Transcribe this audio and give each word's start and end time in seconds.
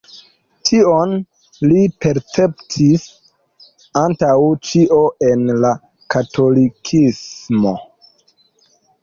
Tion 0.67 1.11
li 1.73 1.81
perceptis 2.05 3.03
antaŭ 4.05 4.31
ĉio 4.71 5.03
en 5.29 5.45
la 5.67 5.73
katolikismo. 6.17 7.77